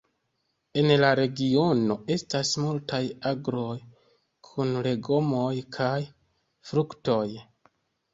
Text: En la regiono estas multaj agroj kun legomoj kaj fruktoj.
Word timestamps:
En 0.83 0.91
la 0.99 1.09
regiono 1.17 1.97
estas 2.15 2.53
multaj 2.63 3.01
agroj 3.31 3.75
kun 4.49 4.71
legomoj 4.87 5.51
kaj 5.77 5.93
fruktoj. 6.71 7.21